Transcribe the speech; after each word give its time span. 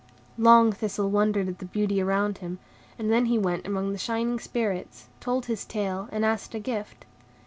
Long 0.39 0.71
Thistle 0.71 1.11
wondered 1.11 1.47
at 1.47 1.59
the 1.59 1.65
beauty 1.65 2.01
round 2.01 2.39
him; 2.39 2.57
and 2.97 3.11
then 3.11 3.27
he 3.27 3.37
went 3.37 3.67
among 3.67 3.91
the 3.91 3.99
shining 3.99 4.39
Spirits, 4.39 5.09
told 5.19 5.45
his 5.45 5.63
tale, 5.63 6.09
and 6.11 6.25
asked 6.25 6.55
a 6.55 6.59
gift. 6.59 7.05